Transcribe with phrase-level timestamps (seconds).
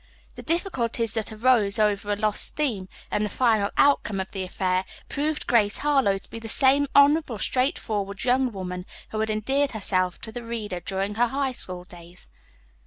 [0.33, 4.83] The difficulties that arose over a lost theme and the final outcome of the affair
[5.09, 10.19] proved Grace Harlowe to be the same honorable, straightforward young woman who had endeared herself
[10.21, 12.27] to the reader during her high school days.